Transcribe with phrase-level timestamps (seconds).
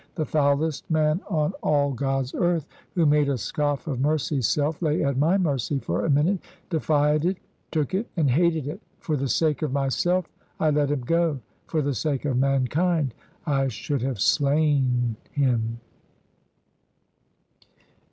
[0.15, 2.65] The foulest man on all God's earth,
[2.95, 6.39] who made a scoff of mercy's self, lay at my mercy for a minute,
[6.71, 7.37] defied it,
[7.69, 8.81] took it, and hated it.
[8.97, 10.25] For the sake of myself,
[10.59, 11.41] I let him go.
[11.67, 13.13] For the sake of mankind,
[13.45, 15.79] I should have slain him.